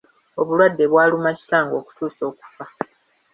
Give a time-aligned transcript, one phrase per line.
[0.39, 2.65] Obulwadde bwaluma kitange okutuusa okufa.